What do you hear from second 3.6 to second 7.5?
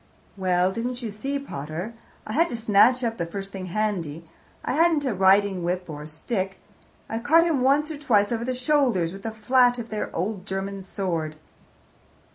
handy I hadn't a riding whip or stick. I caught